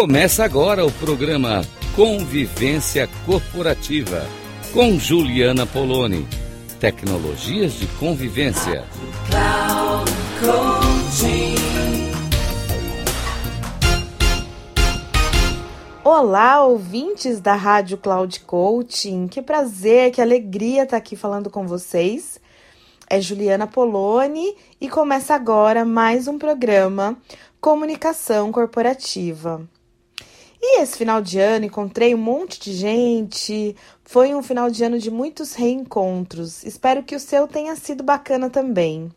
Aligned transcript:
Começa 0.00 0.42
agora 0.42 0.82
o 0.86 0.90
programa 0.90 1.60
Convivência 1.94 3.06
Corporativa 3.26 4.26
com 4.72 4.98
Juliana 4.98 5.66
Poloni. 5.66 6.26
Tecnologias 6.80 7.74
de 7.74 7.86
convivência. 7.98 8.86
Olá, 16.02 16.64
ouvintes 16.64 17.38
da 17.38 17.54
Rádio 17.54 17.98
Cloud 17.98 18.40
Coaching. 18.40 19.28
Que 19.28 19.42
prazer, 19.42 20.12
que 20.12 20.22
alegria 20.22 20.84
estar 20.84 20.96
aqui 20.96 21.14
falando 21.14 21.50
com 21.50 21.66
vocês. 21.66 22.40
É 23.06 23.20
Juliana 23.20 23.66
Poloni 23.66 24.56
e 24.80 24.88
começa 24.88 25.34
agora 25.34 25.84
mais 25.84 26.26
um 26.26 26.38
programa 26.38 27.18
Comunicação 27.60 28.50
Corporativa. 28.50 29.68
E 30.62 30.82
esse 30.82 30.98
final 30.98 31.22
de 31.22 31.38
ano 31.38 31.64
encontrei 31.64 32.14
um 32.14 32.18
monte 32.18 32.60
de 32.60 32.74
gente. 32.74 33.74
Foi 34.04 34.34
um 34.34 34.42
final 34.42 34.70
de 34.70 34.84
ano 34.84 34.98
de 34.98 35.10
muitos 35.10 35.54
reencontros. 35.54 36.62
Espero 36.64 37.02
que 37.02 37.16
o 37.16 37.20
seu 37.20 37.48
tenha 37.48 37.74
sido 37.76 38.04
bacana 38.04 38.50
também. 38.50 39.10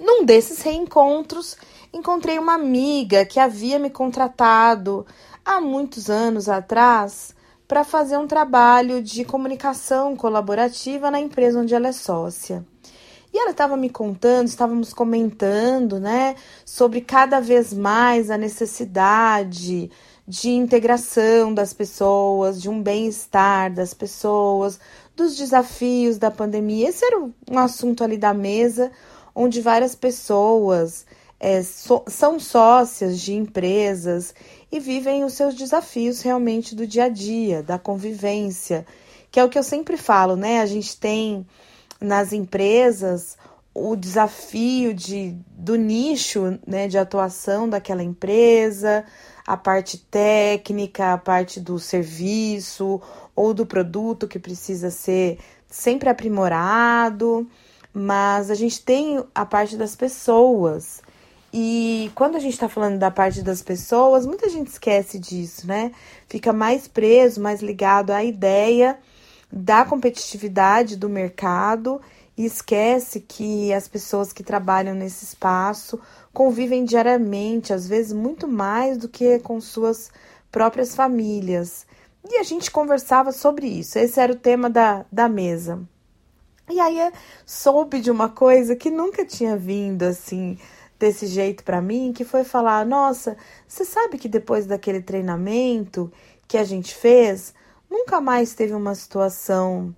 Num 0.00 0.24
desses 0.24 0.62
reencontros, 0.62 1.56
encontrei 1.92 2.38
uma 2.38 2.54
amiga 2.54 3.26
que 3.26 3.38
havia 3.38 3.78
me 3.78 3.90
contratado 3.90 5.04
há 5.44 5.60
muitos 5.60 6.08
anos 6.08 6.48
atrás 6.48 7.34
para 7.66 7.84
fazer 7.84 8.16
um 8.16 8.26
trabalho 8.26 9.02
de 9.02 9.24
comunicação 9.24 10.16
colaborativa 10.16 11.10
na 11.10 11.20
empresa 11.20 11.60
onde 11.60 11.74
ela 11.74 11.88
é 11.88 11.92
sócia. 11.92 12.64
E 13.32 13.38
ela 13.38 13.50
estava 13.50 13.76
me 13.76 13.90
contando, 13.90 14.48
estávamos 14.48 14.94
comentando, 14.94 16.00
né, 16.00 16.34
sobre 16.64 17.02
cada 17.02 17.40
vez 17.40 17.74
mais 17.74 18.30
a 18.30 18.38
necessidade 18.38 19.90
de 20.28 20.50
integração 20.50 21.54
das 21.54 21.72
pessoas, 21.72 22.60
de 22.60 22.68
um 22.68 22.82
bem-estar 22.82 23.72
das 23.72 23.94
pessoas, 23.94 24.78
dos 25.16 25.34
desafios 25.34 26.18
da 26.18 26.30
pandemia. 26.30 26.90
Esse 26.90 27.02
era 27.02 27.18
um 27.18 27.58
assunto 27.58 28.04
ali 28.04 28.18
da 28.18 28.34
mesa, 28.34 28.92
onde 29.34 29.62
várias 29.62 29.94
pessoas 29.94 31.06
é, 31.40 31.62
so, 31.62 32.04
são 32.06 32.38
sócias 32.38 33.18
de 33.18 33.32
empresas 33.32 34.34
e 34.70 34.78
vivem 34.78 35.24
os 35.24 35.32
seus 35.32 35.54
desafios 35.54 36.20
realmente 36.20 36.74
do 36.74 36.86
dia 36.86 37.04
a 37.04 37.08
dia, 37.08 37.62
da 37.62 37.78
convivência, 37.78 38.84
que 39.30 39.40
é 39.40 39.44
o 39.44 39.48
que 39.48 39.58
eu 39.58 39.62
sempre 39.62 39.96
falo, 39.96 40.36
né? 40.36 40.60
A 40.60 40.66
gente 40.66 40.94
tem 40.94 41.46
nas 41.98 42.34
empresas 42.34 43.38
o 43.78 43.96
desafio 43.96 44.92
de, 44.92 45.36
do 45.50 45.76
nicho 45.76 46.58
né, 46.66 46.88
de 46.88 46.98
atuação 46.98 47.68
daquela 47.68 48.02
empresa, 48.02 49.04
a 49.46 49.56
parte 49.56 49.98
técnica, 49.98 51.12
a 51.14 51.18
parte 51.18 51.60
do 51.60 51.78
serviço 51.78 53.00
ou 53.34 53.54
do 53.54 53.64
produto 53.64 54.28
que 54.28 54.38
precisa 54.38 54.90
ser 54.90 55.38
sempre 55.66 56.08
aprimorado, 56.08 57.48
mas 57.92 58.50
a 58.50 58.54
gente 58.54 58.82
tem 58.82 59.22
a 59.34 59.46
parte 59.46 59.76
das 59.76 59.94
pessoas. 59.94 61.02
E 61.52 62.10
quando 62.14 62.36
a 62.36 62.40
gente 62.40 62.52
está 62.52 62.68
falando 62.68 62.98
da 62.98 63.10
parte 63.10 63.42
das 63.42 63.62
pessoas, 63.62 64.26
muita 64.26 64.48
gente 64.48 64.68
esquece 64.68 65.18
disso, 65.18 65.66
né? 65.66 65.92
Fica 66.28 66.52
mais 66.52 66.86
preso, 66.86 67.40
mais 67.40 67.62
ligado 67.62 68.10
à 68.10 68.22
ideia 68.22 68.98
da 69.50 69.84
competitividade 69.84 70.96
do 70.96 71.08
mercado 71.08 72.00
e 72.38 72.44
esquece 72.46 73.18
que 73.18 73.72
as 73.72 73.88
pessoas 73.88 74.32
que 74.32 74.44
trabalham 74.44 74.94
nesse 74.94 75.24
espaço 75.24 76.00
convivem 76.32 76.84
diariamente, 76.84 77.72
às 77.72 77.88
vezes 77.88 78.12
muito 78.12 78.46
mais 78.46 78.96
do 78.96 79.08
que 79.08 79.40
com 79.40 79.60
suas 79.60 80.08
próprias 80.50 80.94
famílias. 80.94 81.84
E 82.24 82.38
a 82.38 82.44
gente 82.44 82.70
conversava 82.70 83.32
sobre 83.32 83.66
isso, 83.66 83.98
esse 83.98 84.20
era 84.20 84.32
o 84.32 84.36
tema 84.36 84.70
da, 84.70 85.04
da 85.10 85.28
mesa. 85.28 85.80
E 86.70 86.78
aí 86.78 87.12
soube 87.44 88.00
de 88.00 88.10
uma 88.10 88.28
coisa 88.28 88.76
que 88.76 88.90
nunca 88.90 89.24
tinha 89.24 89.56
vindo 89.56 90.04
assim 90.04 90.56
desse 90.96 91.26
jeito 91.26 91.64
para 91.64 91.82
mim, 91.82 92.12
que 92.14 92.24
foi 92.24 92.44
falar: 92.44 92.86
"Nossa, 92.86 93.36
você 93.66 93.84
sabe 93.84 94.16
que 94.16 94.28
depois 94.28 94.66
daquele 94.66 95.00
treinamento 95.00 96.12
que 96.46 96.58
a 96.58 96.64
gente 96.64 96.94
fez, 96.94 97.52
nunca 97.90 98.20
mais 98.20 98.54
teve 98.54 98.74
uma 98.74 98.94
situação 98.94 99.94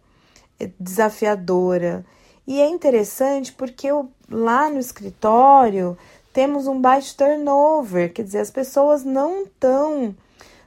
eh, 0.58 0.70
desafiadora. 0.78 2.04
E 2.50 2.60
é 2.60 2.68
interessante 2.68 3.52
porque 3.52 3.86
eu, 3.86 4.10
lá 4.28 4.68
no 4.68 4.80
escritório 4.80 5.96
temos 6.32 6.66
um 6.66 6.80
baixo 6.80 7.16
turnover, 7.16 8.12
quer 8.12 8.24
dizer, 8.24 8.40
as 8.40 8.50
pessoas 8.50 9.04
não 9.04 9.46
tão 9.60 10.16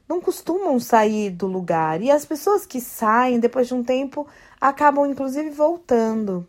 não 0.07 0.21
costumam 0.21 0.79
sair 0.79 1.29
do 1.29 1.45
lugar 1.45 2.01
e 2.01 2.09
as 2.09 2.23
pessoas 2.23 2.65
que 2.65 2.79
saem 2.79 3.37
depois 3.37 3.67
de 3.67 3.73
um 3.73 3.83
tempo 3.83 4.25
acabam 4.61 5.05
inclusive 5.05 5.49
voltando. 5.49 6.47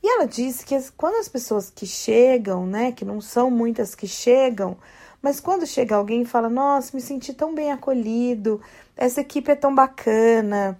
E 0.00 0.08
ela 0.08 0.28
disse 0.28 0.64
que 0.64 0.80
quando 0.96 1.16
as 1.16 1.28
pessoas 1.28 1.70
que 1.70 1.84
chegam, 1.84 2.64
né, 2.64 2.92
que 2.92 3.04
não 3.04 3.20
são 3.20 3.50
muitas 3.50 3.96
que 3.96 4.06
chegam, 4.06 4.76
mas 5.20 5.40
quando 5.40 5.66
chega 5.66 5.96
alguém 5.96 6.22
e 6.22 6.24
fala: 6.24 6.48
Nossa, 6.48 6.96
me 6.96 7.02
senti 7.02 7.34
tão 7.34 7.52
bem 7.52 7.72
acolhido, 7.72 8.60
essa 8.96 9.22
equipe 9.22 9.50
é 9.50 9.56
tão 9.56 9.74
bacana, 9.74 10.78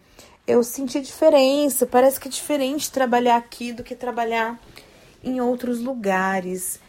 eu 0.49 0.65
senti 0.65 0.99
diferença, 1.03 1.87
parece 1.87 2.19
que 2.19 2.27
é 2.27 2.31
diferente 2.31 2.91
trabalhar 2.91 3.37
aqui 3.37 3.71
do 3.71 3.85
que 3.85 3.95
trabalhar 3.95 4.59
em 5.23 5.43
outros 5.43 5.79
lugares. 5.79 6.81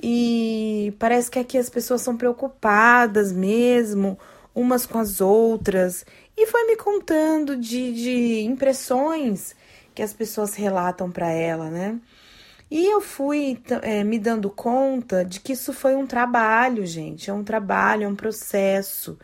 E 0.00 0.94
parece 0.96 1.28
que 1.28 1.38
aqui 1.40 1.58
as 1.58 1.68
pessoas 1.68 2.02
são 2.02 2.16
preocupadas 2.16 3.32
mesmo, 3.32 4.16
umas 4.54 4.86
com 4.86 4.96
as 4.96 5.20
outras. 5.20 6.06
E 6.36 6.46
foi 6.46 6.68
me 6.68 6.76
contando 6.76 7.56
de, 7.56 7.92
de 7.92 8.40
impressões 8.42 9.56
que 9.92 10.02
as 10.02 10.12
pessoas 10.12 10.54
relatam 10.54 11.10
para 11.10 11.30
ela, 11.30 11.68
né? 11.68 11.98
E 12.70 12.86
eu 12.86 13.00
fui 13.00 13.60
é, 13.82 14.04
me 14.04 14.20
dando 14.20 14.48
conta 14.48 15.24
de 15.24 15.40
que 15.40 15.54
isso 15.54 15.72
foi 15.72 15.96
um 15.96 16.06
trabalho, 16.06 16.86
gente. 16.86 17.28
É 17.28 17.32
um 17.32 17.42
trabalho, 17.42 18.04
é 18.04 18.08
um 18.08 18.14
processo. 18.14 19.18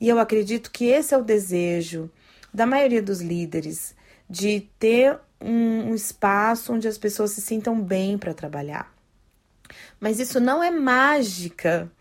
E 0.00 0.08
eu 0.08 0.20
acredito 0.20 0.70
que 0.70 0.84
esse 0.84 1.12
é 1.12 1.18
o 1.18 1.24
desejo 1.24 2.08
da 2.56 2.64
maioria 2.64 3.02
dos 3.02 3.20
líderes, 3.20 3.94
de 4.28 4.66
ter 4.78 5.20
um, 5.38 5.90
um 5.90 5.94
espaço 5.94 6.72
onde 6.72 6.88
as 6.88 6.96
pessoas 6.96 7.32
se 7.32 7.42
sintam 7.42 7.78
bem 7.78 8.16
para 8.16 8.32
trabalhar. 8.32 8.90
Mas 10.00 10.18
isso 10.18 10.40
não 10.40 10.62
é 10.62 10.70
mágica. 10.70 11.92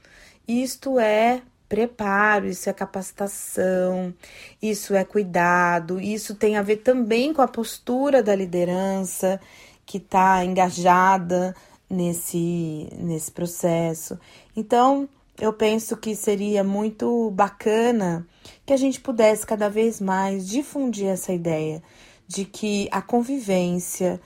Isto 0.48 0.98
é 0.98 1.42
preparo, 1.68 2.48
isso 2.48 2.70
é 2.70 2.74
capacitação, 2.74 4.14
isso 4.62 4.96
é 4.96 5.04
cuidado, 5.04 6.00
isso 6.00 6.36
tem 6.36 6.56
a 6.56 6.62
ver 6.62 6.78
também 6.78 7.34
com 7.34 7.42
a 7.42 7.48
postura 7.50 8.24
da 8.24 8.34
liderança 8.34 9.42
que 9.86 9.98
está 9.98 10.46
engajada 10.46 11.54
nesse, 11.90 12.88
nesse 12.98 13.30
processo. 13.30 14.18
Então, 14.56 15.10
eu 15.40 15.52
penso 15.52 15.98
que 15.98 16.16
seria 16.16 16.64
muito 16.64 17.30
bacana 17.32 18.26
que 18.66 18.74
a 18.74 18.78
gente 18.78 19.00
pudesse 19.00 19.46
cada 19.46 19.70
vez 19.70 20.00
mais 20.00 20.48
difundir 20.48 21.08
essa 21.08 21.34
ideia 21.34 21.84
de 22.28 22.46
que 22.46 22.88
a 22.92 23.02
convivência 23.02 24.20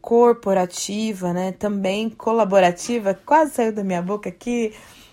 corporativa, 0.00 1.32
né, 1.32 1.50
também 1.52 2.08
colaborativa, 2.08 3.12
quase 3.26 3.54
saiu 3.54 3.72
da 3.72 3.82
minha 3.82 4.00
boca 4.00 4.28
aqui 4.28 4.72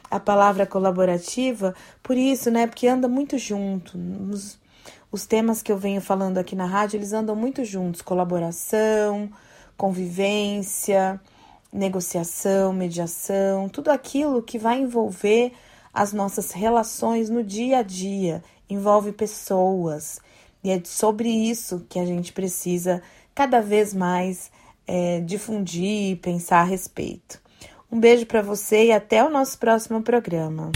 a 0.10 0.20
palavra 0.20 0.68
colaborativa, 0.68 1.74
por 2.04 2.16
isso, 2.16 2.52
né, 2.52 2.68
porque 2.68 2.88
anda 2.88 3.08
muito 3.08 3.38
junto. 3.38 3.98
Os, 4.30 4.60
os 5.12 5.26
temas 5.26 5.64
que 5.64 5.72
eu 5.72 5.78
venho 5.78 6.02
falando 6.02 6.38
aqui 6.38 6.56
na 6.56 6.66
rádio, 6.66 6.98
eles 6.98 7.14
andam 7.14 7.36
muito 7.36 7.66
juntos, 7.66 8.02
colaboração, 8.02 9.32
convivência, 9.76 11.20
negociação, 11.72 12.74
mediação, 12.74 13.70
tudo 13.70 13.90
aquilo 13.90 14.42
que 14.42 14.60
vai 14.60 14.80
envolver 14.80 15.54
as 15.94 16.14
nossas 16.14 16.52
relações 16.52 17.30
no 17.30 17.44
dia 17.44 17.80
a 17.80 17.82
dia, 17.82 18.44
envolve 18.70 19.12
pessoas. 19.12 20.20
E 20.64 20.70
é 20.70 20.82
sobre 20.84 21.30
isso 21.30 21.86
que 21.90 22.00
a 22.00 22.06
gente 22.06 22.34
precisa 22.34 23.02
cada 23.34 23.62
vez 23.62 23.94
mais 23.94 24.52
é, 24.88 25.20
difundir 25.22 26.12
e 26.12 26.16
pensar 26.16 26.62
a 26.62 26.66
respeito. 26.66 27.42
Um 27.92 28.00
beijo 28.00 28.26
para 28.26 28.42
você 28.42 28.86
e 28.86 28.92
até 28.92 29.24
o 29.24 29.30
nosso 29.30 29.58
próximo 29.58 30.02
programa. 30.02 30.72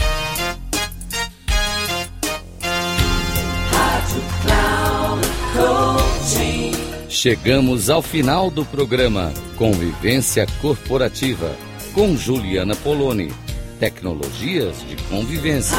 Chegamos 7.16 7.88
ao 7.88 8.02
final 8.02 8.50
do 8.50 8.62
programa 8.62 9.32
Convivência 9.56 10.46
Corporativa 10.60 11.56
com 11.94 12.14
Juliana 12.14 12.76
Poloni. 12.76 13.32
Tecnologias 13.80 14.86
de 14.86 14.96
convivência. 15.04 15.78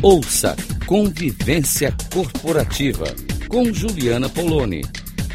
Ouça 0.00 0.56
Convivência 0.86 1.94
Corporativa 2.10 3.04
com 3.48 3.70
Juliana 3.70 4.30
Poloni 4.30 4.80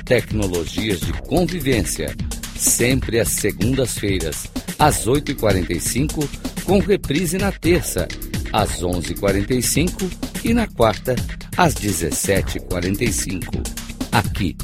Tecnologias 0.03 1.01
de 1.01 1.13
Convivência, 1.21 2.15
sempre 2.57 3.19
às 3.19 3.29
segundas-feiras, 3.29 4.47
às 4.81 5.05
8h45, 5.05 6.27
com 6.65 6.79
reprise 6.79 7.37
na 7.37 7.51
terça, 7.51 8.07
às 8.51 8.81
11h45 8.81 10.11
e 10.43 10.55
na 10.55 10.65
quarta, 10.65 11.15
às 11.55 11.75
17h45. 11.75 13.61
Aqui, 14.11 14.57